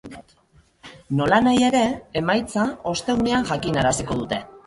Nolanahi 1.19 1.61
ere, 1.67 1.83
emaitza 2.23 2.65
ostegunean 2.95 3.47
jakinaraziko 3.53 4.21
dute. 4.23 4.43